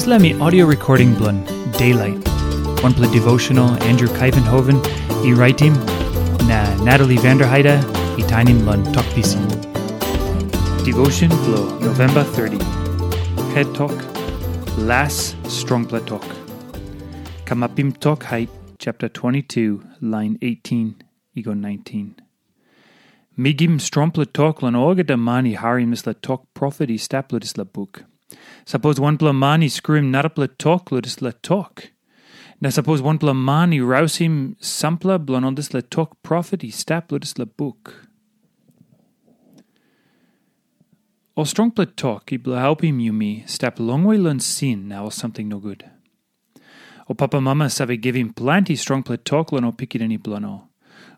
Islami 0.00 0.40
audio 0.40 0.64
recording 0.64 1.10
blun 1.14 1.38
Daylight. 1.72 2.26
One 2.82 2.94
play 2.94 3.08
devotional 3.12 3.68
Andrew 3.88 4.08
Kuyvenhoven, 4.08 4.78
e 5.26 5.34
writing 5.34 5.74
na 6.50 6.60
Natalie 6.86 7.18
Vanderheide, 7.24 7.74
e 8.18 8.22
tainim 8.30 8.60
talk 8.64 8.94
talkpisin. 8.94 9.44
Devotion 10.86 11.28
blo 11.44 11.78
November 11.80 12.24
30. 12.24 12.56
Head 13.52 13.74
talk. 13.74 13.92
Last 14.78 15.36
strongpla 15.58 16.06
talk. 16.06 16.24
Kamapim 17.44 17.94
Tok 18.00 18.22
Hait 18.22 18.48
chapter 18.78 19.06
22 19.06 19.84
line 20.00 20.38
18 20.40 20.94
ego 21.34 21.52
19. 21.52 22.14
Migim 23.38 23.78
strompla 23.88 24.32
talk 24.32 24.62
lan 24.62 24.72
orga 24.72 25.06
da 25.06 25.16
mani 25.16 25.56
harim 25.56 25.92
is 25.92 26.06
la 26.06 26.14
talk 26.22 26.46
prophet 26.54 26.88
i 26.88 26.96
staplet 26.96 27.44
is 27.44 27.58
la 27.58 27.64
book. 27.64 28.04
Suppose 28.64 29.00
one 29.00 29.18
blamani 29.18 29.70
scream 29.70 30.12
narapla 30.12 30.48
talk 30.58 30.90
ludis 30.90 31.20
la 31.22 31.32
talk. 31.42 31.90
Na 32.60 32.68
suppose 32.68 33.02
one 33.02 33.18
blamani 33.18 33.80
rouse 33.86 34.16
him 34.16 34.56
sampla 34.60 35.18
blanodis 35.18 35.72
la 35.74 35.80
talk 35.90 36.22
prophet 36.22 36.62
i 36.64 36.68
stap 36.68 37.08
ludis 37.08 37.38
la 37.38 37.44
book. 37.44 38.06
O 41.36 41.44
strong 41.44 41.70
pla 41.70 41.86
talk 41.96 42.32
i 42.32 42.36
bla 42.36 42.60
help 42.60 42.84
him 42.84 43.00
you 43.00 43.12
me 43.12 43.44
stap 43.46 43.80
long 43.80 44.04
way 44.04 44.18
learn 44.18 44.40
sin 44.40 44.88
now 44.88 45.04
or 45.04 45.12
something 45.12 45.48
no 45.48 45.58
good. 45.58 45.88
O 47.08 47.14
papa 47.14 47.40
mama 47.40 47.70
save 47.70 48.00
give 48.00 48.14
him 48.14 48.32
plenty 48.32 48.76
strong 48.76 49.02
o 49.08 49.72
pick 49.72 49.94
it 49.94 50.02
any 50.02 50.18
blano. 50.18 50.68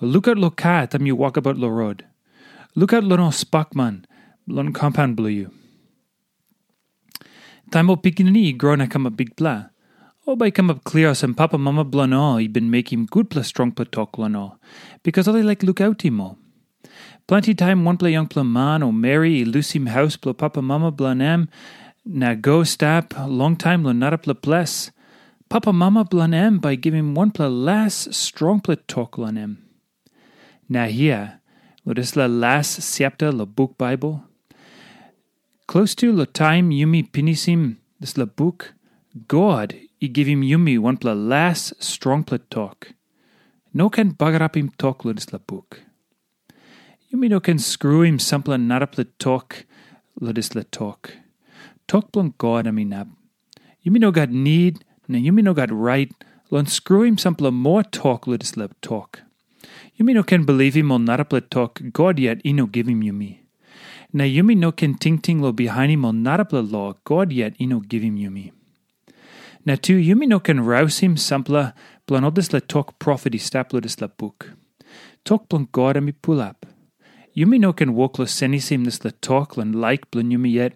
Look 0.00 0.26
at 0.26 0.38
lo 0.38 0.50
cat 0.50 0.94
am 0.94 1.06
you 1.06 1.14
walk 1.14 1.36
about 1.36 1.58
lo 1.58 1.68
road. 1.68 2.06
Look 2.74 2.92
at 2.92 3.04
lo 3.04 3.16
no 3.16 3.28
spakman, 3.28 4.04
lon 4.46 4.72
compound 4.72 5.16
blue 5.16 5.28
you. 5.28 5.52
Time 7.70 7.90
o 7.90 7.96
pikinini 7.96 8.56
grown 8.56 8.80
a 8.80 8.86
come 8.86 9.06
a 9.06 9.10
big 9.10 9.34
bla. 9.36 9.70
O 10.26 10.36
by 10.36 10.50
come 10.50 10.70
up 10.70 10.84
clear 10.84 11.08
us 11.08 11.22
and 11.22 11.36
papa 11.36 11.58
mama 11.58 11.84
blano 11.84 12.40
he 12.40 12.46
been 12.48 12.70
make 12.70 12.92
him 12.92 13.06
good 13.06 13.28
plus 13.28 13.48
strong 13.48 13.72
pla 13.72 13.84
talk 13.90 14.12
lano. 14.12 14.58
Because 15.02 15.26
all 15.26 15.34
they 15.34 15.42
like 15.42 15.62
look 15.62 15.80
out 15.80 16.02
him 16.02 16.20
all 16.20 16.38
Plenty 17.26 17.54
time 17.54 17.84
one 17.84 17.96
play 17.96 18.12
young 18.12 18.28
pla 18.28 18.44
man 18.44 18.84
o 18.84 18.92
Mary 18.92 19.44
loose 19.44 19.72
him 19.72 19.86
house 19.86 20.16
pla 20.16 20.32
papa 20.32 20.62
mama 20.62 20.92
blanem 20.92 21.48
na 22.04 22.34
go 22.34 22.62
stop 22.62 23.14
long 23.26 23.56
time 23.56 23.82
lo 23.82 23.90
not 23.90 24.22
pla 24.22 24.34
bless. 24.34 24.92
Papa 25.48 25.72
mama 25.72 26.04
blanem 26.04 26.60
by 26.60 26.76
giving 26.76 27.14
one 27.14 27.32
pla 27.32 27.48
last 27.48 28.14
strong 28.14 28.60
pla 28.60 28.76
talk 28.86 29.16
lanem. 29.16 29.56
Na 30.68 30.86
here, 30.86 31.40
lo 31.84 31.94
this 31.94 32.14
la 32.14 32.26
last 32.26 32.96
chapter 32.96 33.32
la 33.32 33.44
book 33.44 33.76
Bible. 33.76 34.25
Close 35.76 35.94
to 35.96 36.10
the 36.16 36.24
time 36.24 36.70
Yumi 36.70 37.06
pinisim 37.10 37.76
this 38.00 38.16
la 38.16 38.24
book, 38.24 38.72
God 39.28 39.74
he 39.98 40.08
give 40.08 40.26
him 40.26 40.40
Yumi 40.40 40.78
one 40.78 40.96
pla 40.96 41.12
last 41.12 41.84
strong 41.84 42.24
pla 42.24 42.38
talk. 42.48 42.94
No 43.74 43.90
can 43.90 44.16
him 44.54 44.70
talk 44.78 45.04
lo 45.04 45.12
this 45.12 45.34
la 45.34 45.38
book. 45.38 45.82
Yumi 47.12 47.28
no 47.28 47.40
can 47.40 47.58
screw 47.58 48.00
him 48.00 48.16
sampla 48.16 48.58
nara 48.58 48.86
pla 48.86 49.04
talk 49.18 49.66
lo 50.18 50.32
this 50.32 50.54
la 50.54 50.62
talk. 50.70 51.12
Talk 51.86 52.10
blon 52.10 52.32
God 52.38 52.66
ami 52.66 52.86
nab. 52.86 53.10
Yumi 53.84 54.00
no 54.00 54.10
got 54.10 54.30
need, 54.30 54.82
na 55.08 55.18
Yumi 55.18 55.42
no 55.42 55.52
got 55.52 55.70
right, 55.70 56.10
lon 56.50 56.64
screw 56.64 57.02
him 57.02 57.16
sampla 57.16 57.52
more 57.52 57.82
talk 57.82 58.26
lo 58.26 58.38
this 58.38 58.56
la 58.56 58.68
talk. 58.80 59.20
Yumi 60.00 60.14
no 60.14 60.22
can 60.22 60.46
believe 60.46 60.74
him 60.74 60.90
on 60.90 61.04
nara 61.04 61.26
pla 61.26 61.40
talk, 61.50 61.82
God 61.92 62.18
yet 62.18 62.40
he 62.42 62.54
no 62.54 62.64
give 62.64 62.88
him 62.88 63.02
Yumi. 63.02 63.40
Na 64.12 64.24
yumi 64.24 64.56
no 64.56 64.72
ken 64.72 64.94
ting 64.94 65.18
ting 65.18 65.40
lo 65.40 65.52
behind 65.52 66.04
on 66.04 66.22
narapla 66.22 66.70
lo 66.70 66.96
God 67.04 67.32
yet 67.32 67.54
ino 67.60 67.80
give 67.80 68.02
him 68.02 68.16
yumi. 68.16 68.52
Na 69.64 69.74
tu 69.74 69.94
yumi 69.94 70.28
no 70.28 70.38
ken 70.38 70.60
rouse 70.60 70.98
him 71.00 71.16
sampla 71.16 71.74
planodis 72.06 72.52
le 72.52 72.60
talk 72.60 72.98
prophet 72.98 73.34
i 73.34 73.38
staplodis 73.38 74.00
la 74.00 74.06
book. 74.06 74.52
Talk 75.24 75.48
plan 75.48 75.68
God 75.72 75.96
ami 75.96 76.12
pull 76.12 76.40
up. 76.40 76.66
Yumi 77.36 77.58
no 77.58 77.72
ken 77.72 77.94
walk 77.94 78.18
lo 78.18 78.26
senis 78.26 78.68
him 78.68 78.84
this 78.84 79.04
le 79.04 79.10
talk 79.10 79.56
lan 79.56 79.72
like 79.72 80.10
plan 80.10 80.30
yumi 80.30 80.52
yet. 80.52 80.74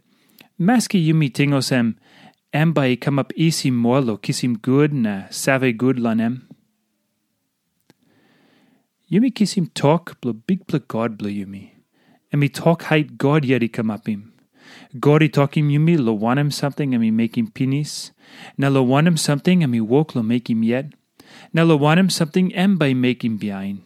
Maski 0.61 1.07
yumi 1.07 1.31
tingos 1.31 1.71
em, 1.73 1.97
em 2.53 2.73
by 2.73 2.97
come 2.97 3.19
up 3.19 3.33
lo 3.37 4.17
kiss 4.17 4.41
him 4.41 4.59
good 4.59 4.93
na 4.93 5.25
save 5.31 5.79
good 5.79 6.01
lan 6.01 6.21
em. 6.21 6.49
Yumi 9.11 9.57
him 9.57 9.67
talk 9.69 10.21
blo 10.21 10.33
big 10.33 10.67
pla 10.67 10.81
God 10.87 11.17
blo 11.17 11.29
yumi 11.29 11.80
and 12.33 12.41
me 12.41 12.49
talk 12.49 12.85
height 12.85 13.19
God 13.19 13.45
yet 13.45 13.63
he 13.63 13.69
come 13.69 13.91
up 13.91 14.07
him. 14.07 14.33
God 14.99 15.23
he 15.23 15.29
talk 15.29 15.57
him 15.57 15.71
you 15.71 15.81
me 15.81 15.97
lo 15.97 16.13
want 16.13 16.41
him 16.41 16.51
something 16.51 16.95
and 16.95 17.01
me 17.01 17.11
make 17.11 17.37
him 17.37 17.51
pinis. 17.51 18.13
Now 18.57 18.69
lo 18.69 18.83
want 18.83 19.07
him 19.07 19.17
something 19.17 19.63
and 19.63 19.73
me 19.73 19.81
walk 19.81 20.15
lo 20.15 20.23
make 20.23 20.51
him 20.51 20.63
yet. 20.63 20.93
Now 21.53 21.65
lo 21.65 21.77
want 21.77 22.01
him 22.01 22.11
something 22.11 22.55
and 22.55 22.79
by 22.79 22.95
make 22.95 23.25
him 23.25 23.37
behind. 23.37 23.83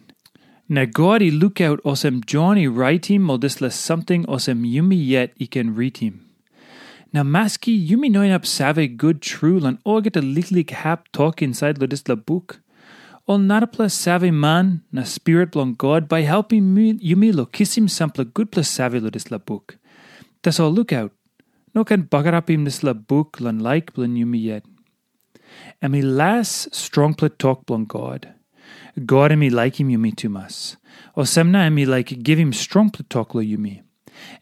Now 0.69 0.87
God 0.87 1.21
he 1.21 1.31
look 1.31 1.61
out 1.61 1.83
osem 1.85 2.25
John 2.25 2.57
he 2.57 2.67
write 2.67 3.07
him 3.07 3.29
or 3.29 3.39
this 3.39 3.61
less 3.61 3.77
something 3.77 4.25
osem 4.25 4.65
yumi 4.65 5.07
yet 5.07 5.33
he 5.37 5.47
can 5.47 5.75
read 5.75 5.99
him. 5.99 6.25
Now 7.13 7.23
maski 7.23 7.87
yumi 7.87 8.11
knowing 8.11 8.33
up 8.33 8.47
save 8.47 8.97
good 8.97 9.21
true 9.21 9.65
and 9.65 9.79
all 9.85 10.01
get 10.01 10.17
a 10.17 10.23
little 10.23 10.63
hap 10.71 11.13
talk 11.13 11.43
inside 11.43 11.79
lo 11.79 11.87
this 11.87 12.09
la 12.09 12.15
book. 12.15 12.61
Ol 13.27 13.39
narapla 13.39 13.91
save 13.91 14.31
man 14.31 14.83
na 14.93 15.03
spirit 15.03 15.53
blong 15.53 15.73
God 15.79 16.09
by 16.09 16.21
helping 16.21 16.75
me 16.75 16.93
yumilo 16.93 17.51
kiss 17.51 17.79
him 17.79 17.89
sample 17.89 18.23
good 18.23 18.53
plus 18.53 18.69
save 18.69 19.03
lo 19.03 19.09
this 19.09 19.31
la 19.31 19.39
book. 19.39 19.79
Tas 20.43 20.61
all 20.61 20.71
look 20.71 20.93
out. 20.93 21.13
No 21.75 21.85
can 21.85 22.07
him 22.49 22.65
this 22.65 22.83
la 22.83 22.93
book 22.93 23.41
lan 23.41 23.61
like 23.61 23.95
blon 23.95 24.19
yumi 24.19 24.43
yet. 24.43 24.65
And 25.81 25.95
me 25.95 26.03
last 26.03 26.75
strong 26.75 27.15
pla 27.15 27.29
talk 27.39 27.65
blong 27.65 27.87
God. 27.87 28.35
God 29.07 29.33
and 29.33 29.41
me 29.41 29.49
like 29.49 29.81
him 29.81 29.89
yumi 29.89 30.15
too 30.15 30.29
mas. 30.29 30.77
O 31.17 31.23
semna 31.23 31.61
and 31.61 31.75
me 31.75 31.87
like 31.87 32.23
give 32.23 32.39
him 32.39 32.53
strong 32.53 32.91
pla 32.91 33.07
talk 33.09 33.35
lo 33.35 33.41
yumi. 33.41 33.83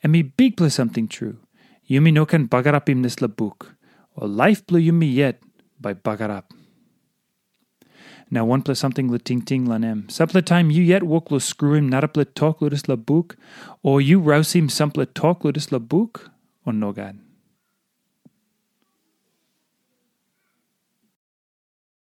And 0.03 0.11
me 0.11 0.23
big 0.23 0.57
pla 0.57 0.69
something 0.69 1.07
true. 1.07 1.39
Yumi 1.89 2.13
no 2.13 2.27
can 2.27 2.49
him 2.89 3.03
this 3.03 3.23
la 3.23 3.29
book. 3.29 3.77
Or 4.17 4.27
life 4.27 4.67
blue 4.67 4.81
yumi 4.81 5.15
yet 5.15 5.41
by 5.81 5.95
bugger 5.95 6.31
up. 6.31 6.53
Now 8.35 8.47
one 8.47 8.63
plus 8.63 8.79
something 8.79 9.09
la 9.09 9.19
ting 9.23 9.43
ting 9.43 9.67
lanem. 9.67 10.11
Sample 10.11 10.41
time 10.41 10.71
you 10.71 10.83
yet 10.83 11.03
walk 11.03 11.31
lo 11.31 11.39
screw 11.39 11.75
him 11.75 11.91
narapla 11.91 12.25
talk 12.35 12.61
ludis 12.61 12.89
la 12.89 12.97
book, 12.97 13.37
or 13.83 14.01
you 14.01 14.21
rouse 14.21 14.55
him 14.55 14.71
sample 14.71 15.05
talk 15.05 15.43
ludis 15.43 15.71
la 15.71 15.79
book, 15.79 16.31
or 16.65 16.73
no. 16.73 16.95